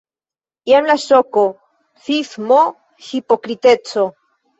[0.69, 1.43] Jen la ŝoko,
[2.05, 2.57] sismo,
[3.09, 4.07] hipokriteco.